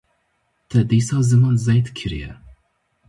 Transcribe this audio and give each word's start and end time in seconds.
Te 0.69 0.79
dîsa 0.89 1.17
ziman 1.27 1.55
zeyt 1.65 1.87
kiriye 1.97 2.31